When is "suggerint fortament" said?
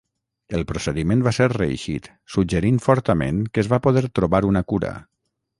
2.37-3.45